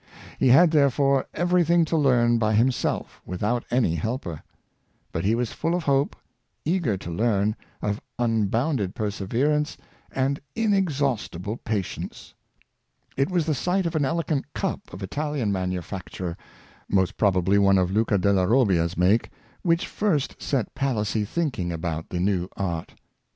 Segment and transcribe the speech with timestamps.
[0.39, 4.41] He had, there fore, everything to learn by himself, without any helper.
[5.11, 6.15] But he was full of hope,
[6.65, 9.77] eager to learn, of unbounded Derseverance
[10.11, 12.33] and inexhaustible patience.
[13.15, 16.35] It was the sight of an elegant cup of Italian manu acture—
[16.99, 19.29] most probably one of Luca della Robbia's make—
[19.71, 22.95] which first set Palissy thinking about the new art.